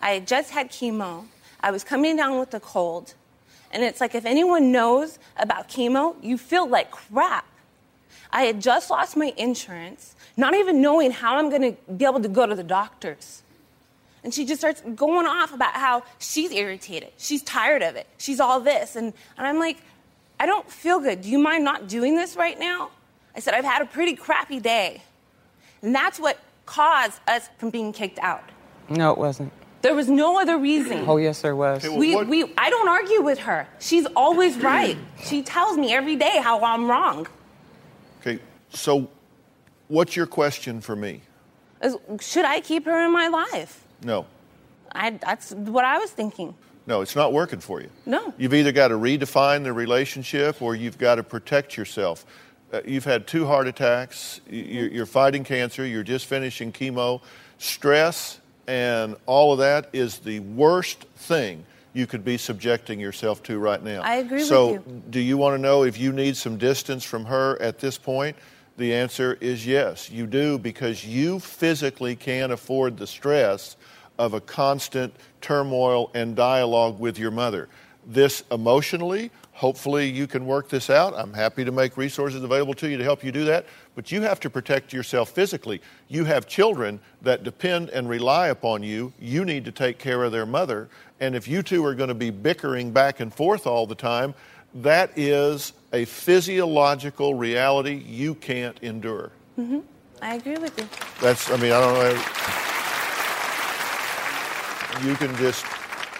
[0.00, 1.26] I had just had chemo.
[1.60, 3.14] I was coming down with a cold.
[3.72, 7.46] And it's like if anyone knows about chemo you feel like crap.
[8.32, 12.20] I had just lost my insurance not even knowing how i'm going to be able
[12.20, 13.42] to go to the doctors
[14.24, 17.10] and she just starts going off about how she's irritated.
[17.18, 18.06] She's tired of it.
[18.18, 18.96] She's all this.
[18.96, 19.78] And, and I'm like,
[20.40, 21.22] I don't feel good.
[21.22, 22.90] Do you mind not doing this right now?
[23.34, 25.02] I said, I've had a pretty crappy day.
[25.82, 28.42] And that's what caused us from being kicked out.
[28.88, 29.52] No, it wasn't.
[29.80, 31.04] There was no other reason.
[31.06, 31.84] Oh, yes, there was.
[31.88, 33.68] we, we, I don't argue with her.
[33.78, 34.98] She's always right.
[35.24, 37.28] She tells me every day how I'm wrong.
[38.20, 39.08] Okay, so
[39.86, 41.22] what's your question for me?
[41.80, 43.84] Is- Should I keep her in my life?
[44.02, 44.26] No,
[44.92, 46.54] I, that's what I was thinking.
[46.86, 47.90] no, it's not working for you.
[48.06, 48.32] No.
[48.38, 52.24] You've either got to redefine the relationship or you've got to protect yourself.
[52.72, 57.20] Uh, you've had two heart attacks, you're, you're fighting cancer, you're just finishing chemo.
[57.58, 63.58] Stress and all of that is the worst thing you could be subjecting yourself to
[63.58, 64.02] right now.
[64.02, 64.46] I agree with you.
[64.46, 64.78] so,
[65.10, 68.36] do you want to know if you need some distance from her at this point?
[68.76, 73.76] The answer is yes, you do, because you physically can't afford the stress
[74.18, 77.68] of a constant turmoil and dialogue with your mother.
[78.06, 81.14] This emotionally, hopefully you can work this out.
[81.16, 84.22] I'm happy to make resources available to you to help you do that, but you
[84.22, 85.82] have to protect yourself physically.
[86.08, 89.12] You have children that depend and rely upon you.
[89.20, 90.88] You need to take care of their mother.
[91.20, 94.34] And if you two are going to be bickering back and forth all the time,
[94.74, 99.32] that is a physiological reality you can't endure.
[99.58, 99.80] Mm-hmm.
[100.22, 100.88] I agree with you.
[101.20, 102.67] That's, I mean, I don't know.
[105.04, 105.64] You can just,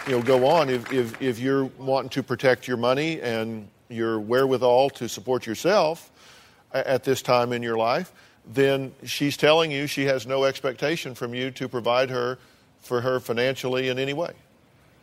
[0.06, 0.68] you know, go on.
[0.68, 6.10] If, if, if you're wanting to protect your money and your wherewithal to support yourself
[6.72, 8.12] at this time in your life,
[8.46, 12.38] then she's telling you she has no expectation from you to provide her
[12.80, 14.32] for her financially in any way.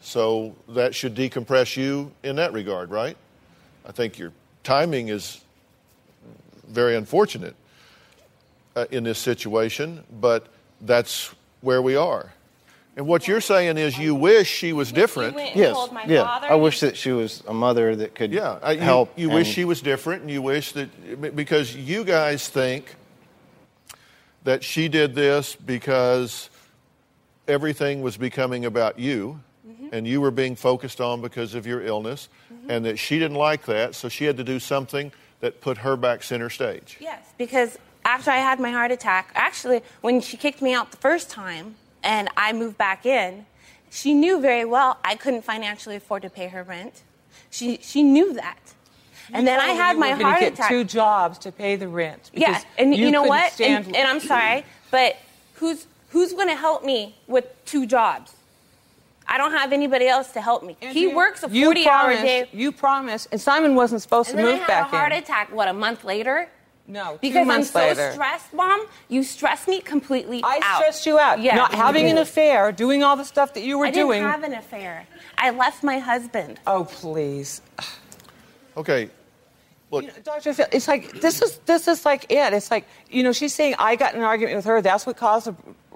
[0.01, 3.17] So that should decompress you in that regard, right?
[3.85, 4.31] I think your
[4.63, 5.41] timing is
[6.67, 7.55] very unfortunate
[8.75, 10.47] uh, in this situation, but
[10.81, 12.33] that's where we are.
[12.97, 15.35] And what you're saying is you wish she was different.
[15.55, 15.75] Yes,
[16.07, 16.23] yeah.
[16.23, 19.19] I wish that she was a mother that could Yeah, I- you, help.
[19.19, 22.95] You wish she was different, and you wish that because you guys think
[24.45, 26.49] that she did this because
[27.47, 29.89] everything was becoming about you, mm-hmm.
[29.91, 32.71] and you were being focused on because of your illness, mm-hmm.
[32.71, 35.97] and that she didn't like that, so she had to do something that put her
[35.97, 36.97] back center stage.
[37.01, 40.97] Yes, because after I had my heart attack, actually, when she kicked me out the
[40.97, 41.75] first time
[42.05, 43.45] and I moved back in,
[43.89, 47.01] she knew very well I couldn't financially afford to pay her rent.
[47.49, 48.59] She, she knew that.
[49.33, 50.69] and then I had you my heart get attack.
[50.69, 52.29] two jobs to pay the rent.
[52.33, 53.59] Yeah, and you, know what?
[53.59, 55.17] And, and I'm sorry, but
[55.55, 58.33] who's who's going to help me with two jobs?
[59.27, 60.77] I don't have anybody else to help me.
[60.79, 62.47] he works a 40 you hour day.
[62.53, 65.17] You promised, and Simon wasn't supposed And to move I had back a heart in.
[65.17, 65.51] attack.
[65.51, 66.47] What a month later?
[66.87, 68.11] No, two because I'm months so later.
[68.13, 68.85] stressed, Mom.
[69.09, 70.49] You stress me completely out.
[70.51, 70.75] I out.
[70.77, 71.41] stressed you out.
[71.41, 74.21] Yeah, Not having an affair, doing all the stuff that you were I didn't doing.
[74.21, 75.07] have an affair.
[75.37, 76.59] I left my husband.
[76.67, 77.61] Oh please.
[78.77, 79.09] Okay.
[79.89, 80.53] Look, You know, Dr.
[80.53, 82.51] Phil, it's like this is this is like it.
[82.51, 84.81] It's like you know she's saying I got in an argument with her.
[84.81, 85.49] That's what caused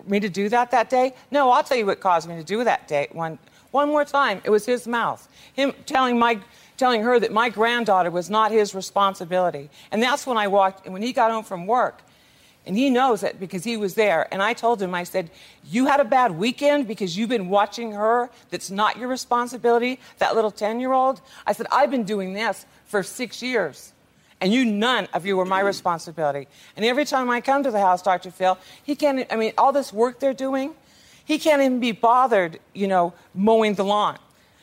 [0.08, 1.14] me to do that that day.
[1.30, 3.10] No, I'll tell you what caused me to do that day.
[3.12, 3.38] One
[3.72, 5.28] one more time, it was his mouth.
[5.54, 6.40] Him telling my
[6.80, 9.70] telling her that my granddaughter was not his responsibility.
[9.92, 10.86] And that's when I walked.
[10.86, 12.02] And when he got home from work,
[12.66, 14.32] and he knows it because he was there.
[14.32, 15.32] And I told him, I said,
[15.64, 18.30] You had a bad weekend because you've been watching her.
[18.50, 21.22] That's not your responsibility, that little 10 year old.
[21.48, 23.94] I said, I've been doing this for six years.
[24.42, 26.48] And you, none of you, were my responsibility.
[26.78, 28.32] And every time I come to the house, Dr.
[28.32, 30.76] Phil, he can't, I mean, all this work they're doing,
[31.26, 34.18] he can't even be bothered, you know, mowing the lawn.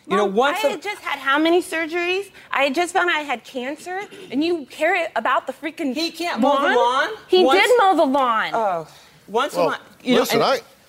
[0.09, 2.31] You know, Mom, once I a- had just had how many surgeries?
[2.51, 5.95] I had just found I had cancer, and you care about the freaking.
[5.95, 7.11] He can't mow the lawn?
[7.29, 8.51] He Once- did mow the lawn.
[8.53, 8.89] Oh,
[9.27, 9.83] once well, a month.
[10.05, 10.45] You know, listen, and-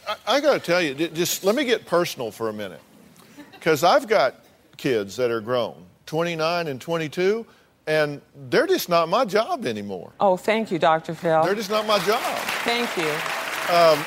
[0.08, 2.82] I, I, I got to tell you, just let me get personal for a minute.
[3.54, 4.36] Because I've got
[4.78, 7.44] kids that are grown, 29 and 22,
[7.88, 10.12] and they're just not my job anymore.
[10.20, 11.16] Oh, thank you, Dr.
[11.16, 11.44] Phil.
[11.44, 12.22] They're just not my job.
[12.64, 13.10] Thank you.
[13.74, 14.06] Um,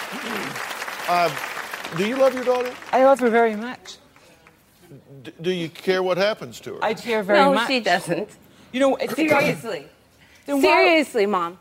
[1.09, 2.73] uh, do you love your daughter?
[2.93, 3.97] I love her very much.
[5.23, 6.85] D- do you care what happens to her?
[6.85, 7.69] I care very no, much.
[7.69, 8.29] No, she doesn't.
[8.73, 9.87] You know, it's seriously.
[10.47, 11.59] Why- Seriously, Mom.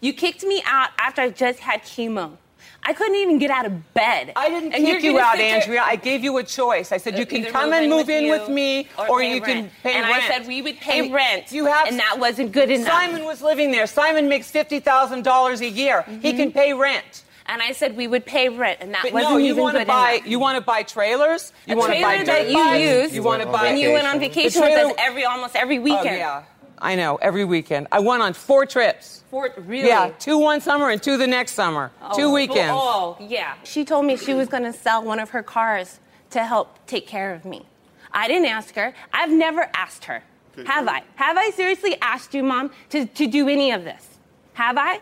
[0.00, 2.36] You kicked me out after I just had chemo.
[2.84, 4.32] I couldn't even get out of bed.
[4.36, 5.82] I didn't And kick you out, Andrea.
[5.82, 6.92] I gave you a choice.
[6.92, 9.56] I said you can come and move in you with me, or, pay you can
[9.62, 9.72] rent.
[9.82, 10.24] pay and rent.
[10.24, 11.50] I said we would pay And rent.
[11.50, 12.86] You have, and that wasn't good enough.
[12.86, 13.86] Simon was living there.
[13.86, 16.02] Simon makes fifty thousand dollars a year.
[16.02, 16.36] He mm-hmm.
[16.36, 17.24] can pay rent.
[17.50, 19.74] And I said we would pay rent, and that But wasn't no, you even want
[19.76, 20.12] to good buy.
[20.12, 20.26] enough.
[20.28, 21.52] You want to buy trailers.
[21.66, 23.62] You a want to buy trailer that you bikes, used You want to buy.
[23.62, 26.00] when you went on The vacation with us every almost every weekend.
[26.00, 26.18] Oh, weekend.
[26.18, 26.42] yeah,
[26.78, 27.16] I know.
[27.16, 29.22] Every weekend, I went on four trips.
[29.30, 29.88] For, really?
[29.88, 31.90] Yeah, two one summer and two the next summer.
[32.02, 32.72] Oh, two Oh, weekends.
[32.74, 33.54] Oh, yeah.
[33.64, 37.06] She told me she was going to sell one of her cars to help take
[37.06, 37.64] care of me.
[38.12, 38.94] I didn't ask her.
[39.12, 40.22] I've never asked her.
[40.66, 41.02] Have I?
[41.16, 44.18] Have I seriously asked you, Mom, to, to do any of this?
[44.54, 45.00] Have I?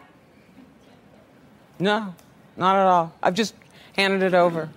[1.78, 2.14] No,
[2.56, 3.12] not at all.
[3.22, 3.54] I've just
[3.96, 4.68] handed it over.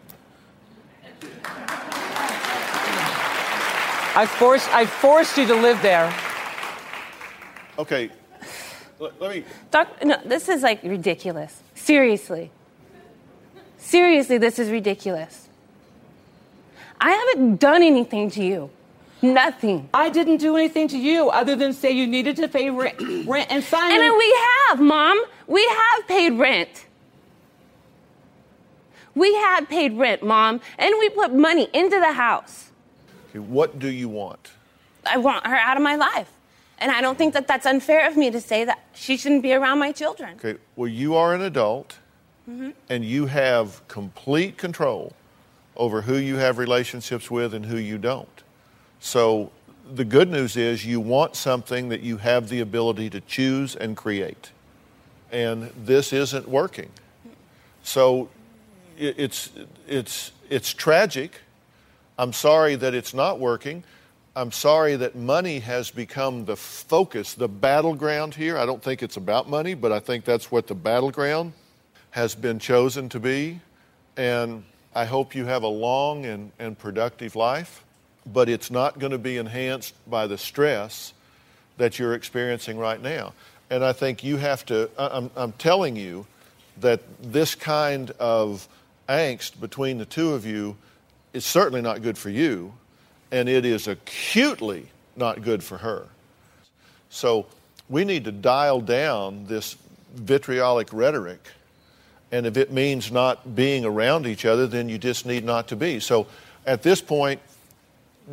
[4.15, 6.13] I forced, I forced you to live there.
[7.77, 8.09] Okay,
[8.99, 9.45] let, let me.
[9.71, 11.61] Doc, no, this is like ridiculous.
[11.75, 12.51] Seriously.
[13.77, 15.47] Seriously, this is ridiculous.
[16.99, 18.69] I haven't done anything to you.
[19.21, 19.89] Nothing.
[19.93, 23.51] I didn't do anything to you other than say you needed to pay rent, rent
[23.51, 23.91] and sign.
[23.93, 25.21] And then we have, Mom.
[25.47, 26.85] We have paid rent.
[29.19, 32.71] We have paid rent, Mom, and we put money into the house.
[33.29, 34.51] Okay, what do you want?
[35.05, 36.31] I want her out of my life.
[36.77, 39.53] And I don't think that that's unfair of me to say that she shouldn't be
[39.53, 40.35] around my children.
[40.37, 41.97] Okay, well, you are an adult
[42.49, 42.73] Mhm.
[42.89, 45.11] and you have complete control
[45.75, 48.43] over who you have relationships with and who you don't.
[49.01, 49.51] So
[49.85, 53.97] the good news is you want something that you have the ability to choose and
[53.97, 54.51] create.
[55.31, 56.91] And this isn't working.
[57.83, 58.29] So
[58.99, 59.49] it's,
[59.87, 61.39] it's, it's tragic.
[62.17, 63.83] I'm sorry that it's not working.
[64.35, 68.57] I'm sorry that money has become the focus, the battleground here.
[68.57, 71.53] I don't think it's about money, but I think that's what the battleground
[72.11, 73.59] has been chosen to be.
[74.17, 77.83] And I hope you have a long and, and productive life,
[78.25, 81.13] but it's not going to be enhanced by the stress
[81.77, 83.33] that you're experiencing right now.
[83.69, 86.25] And I think you have to, I'm, I'm telling you
[86.81, 88.67] that this kind of
[89.09, 90.77] angst between the two of you
[91.33, 92.73] is certainly not good for you,
[93.31, 96.07] and it is acutely not good for her.
[97.09, 97.47] So
[97.89, 99.75] we need to dial down this
[100.13, 101.49] vitriolic rhetoric.
[102.31, 105.75] And if it means not being around each other, then you just need not to
[105.75, 105.99] be.
[105.99, 106.27] So
[106.65, 107.41] at this point,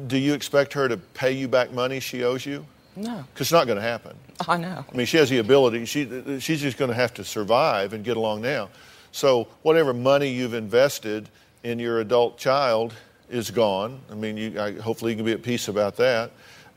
[0.07, 2.67] do you expect her to pay you back money she owes you?
[2.95, 3.25] No.
[3.33, 4.17] Because it's not going to happen.
[4.47, 4.85] I know.
[4.91, 5.87] I mean, she has the ability.
[5.87, 8.69] She, she's just going to have to survive and get along now.
[9.17, 11.31] So whatever money you've invested
[11.65, 12.93] in your adult child
[13.31, 13.99] is gone.
[14.13, 16.33] I mean, you, I, hopefully you can be at peace about that,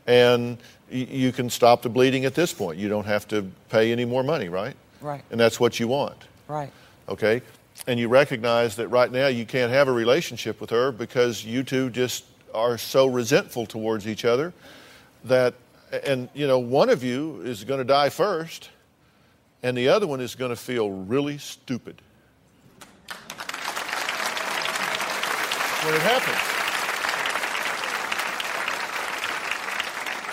[0.06, 0.56] and
[0.90, 2.78] y- you can stop the bleeding at this point.
[2.78, 4.74] You don't have to pay any more money, right?
[5.02, 5.22] Right.
[5.30, 6.16] And that's what you want.
[6.48, 6.72] Right.
[7.10, 7.42] Okay?
[7.86, 11.62] And you recognize that right now you can't have a relationship with her because you
[11.62, 12.24] two just
[12.54, 14.54] are so resentful towards each other
[15.24, 15.52] that,
[16.04, 18.70] and you know, one of you is going to die first
[19.62, 22.00] and the other one is going to feel really stupid.
[25.84, 26.60] When it happens.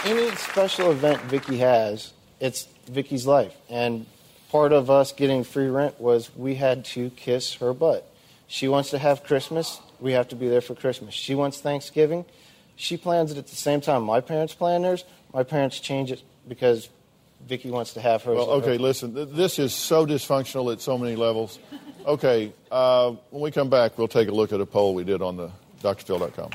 [0.07, 3.55] any special event Vicky has, it's Vicky's life.
[3.69, 4.05] And
[4.49, 8.09] part of us getting free rent was we had to kiss her butt.
[8.47, 11.13] She wants to have Christmas, we have to be there for Christmas.
[11.13, 12.25] She wants Thanksgiving,
[12.75, 15.03] she plans it at the same time my parents plan theirs.
[15.33, 16.89] My parents change it because
[17.45, 18.37] Vicky wants to have hers.
[18.37, 21.59] Well, okay, listen, th- this is so dysfunctional at so many levels.
[22.07, 25.21] Okay, uh, when we come back, we'll take a look at a poll we did
[25.21, 25.51] on the
[25.83, 26.51] drphil.com.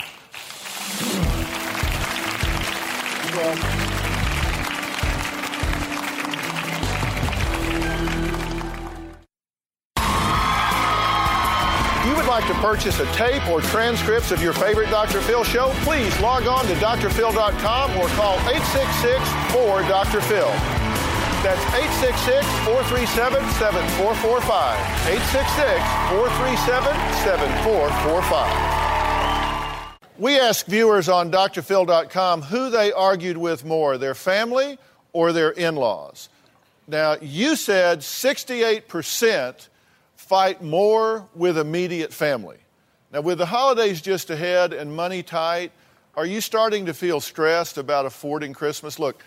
[12.09, 15.20] you would like to purchase a tape or transcripts of your favorite Dr.
[15.20, 20.82] Phil show, please log on to drphil.com or call 866-4-DR-PHIL.
[21.43, 21.61] That's
[22.66, 24.76] 866-437-7445.
[28.22, 29.97] 866-437-7445.
[30.18, 34.78] We ask viewers on drphil.com who they argued with more, their family
[35.12, 36.28] or their in-laws.
[36.86, 39.68] Now, you said 68%
[40.14, 42.59] fight more with immediate family.
[43.12, 45.72] Now, with the holidays just ahead and money tight,
[46.14, 49.01] are you starting to feel stressed about affording Christmas?
[49.01, 49.20] Look,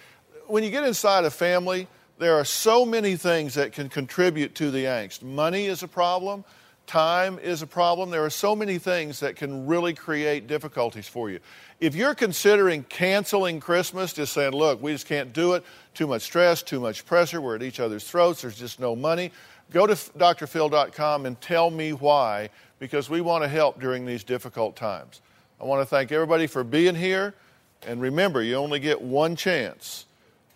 [0.48, 4.72] when you get inside a family, there are so many things that can contribute to
[4.72, 5.22] the angst.
[5.22, 6.44] Money is a problem,
[6.88, 8.10] time is a problem.
[8.10, 11.40] There are so many things that can really create difficulties for you.
[11.80, 15.64] If you're considering canceling Christmas, just saying, look, we just can't do it,
[15.94, 19.32] too much stress, too much pressure, we're at each other's throats, there's just no money,
[19.72, 22.50] go to drphil.com and tell me why,
[22.80, 25.22] because we want to help during these difficult times.
[25.60, 27.34] I want to thank everybody for being here.
[27.88, 30.06] And remember, you only get one chance,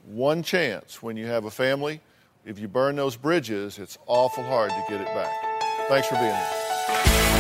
[0.10, 2.02] one chance when you have a family.
[2.44, 5.32] If you burn those bridges, it's awful hard to get it back.
[5.88, 7.39] Thanks for being here.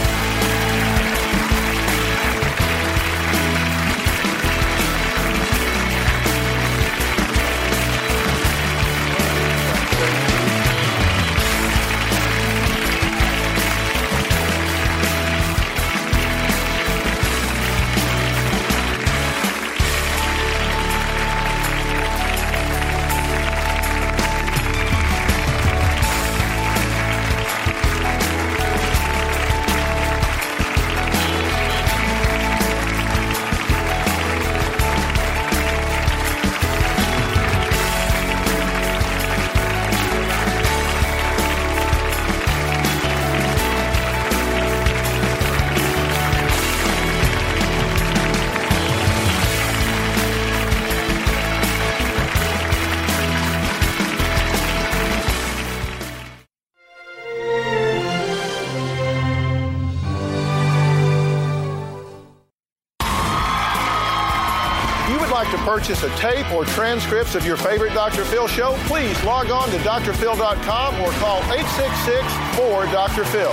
[65.70, 68.26] Purchase a tape or transcripts of your favorite Dr.
[68.26, 73.52] Phil show, please log on to drphil.com or call 866-4-DR-PHIL.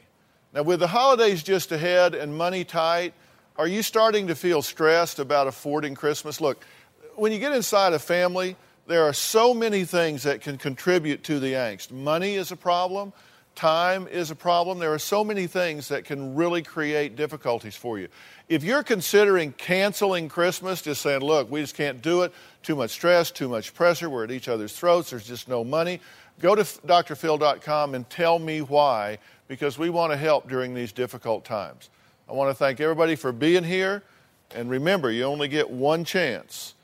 [0.53, 3.13] Now, with the holidays just ahead and money tight,
[3.57, 6.39] are you starting to feel stressed about affording Christmas?
[6.39, 6.65] Look,
[7.15, 8.55] when you get inside a family,
[8.87, 11.91] there are so many things that can contribute to the angst.
[11.91, 13.11] Money is a problem,
[13.53, 14.79] time is a problem.
[14.79, 18.07] There are so many things that can really create difficulties for you.
[18.47, 22.31] If you're considering canceling Christmas, just saying, look, we just can't do it,
[22.63, 25.99] too much stress, too much pressure, we're at each other's throats, there's just no money,
[26.39, 29.17] go to drphil.com and tell me why,
[29.47, 31.89] because we want to help during these difficult times.
[32.29, 34.03] I want to thank everybody for being here.
[34.55, 36.75] And remember, you only get one chance,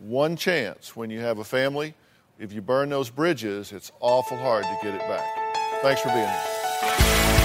[0.00, 1.94] one chance when you have a family.
[2.38, 5.26] If you burn those bridges, it's awful hard to get it back.
[5.82, 7.35] Thanks for being here.